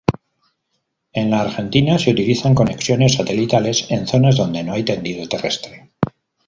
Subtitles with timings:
[1.13, 5.91] En la Argentina se utilizan conexiones satelitales en zonas donde no hay tendido terrestre.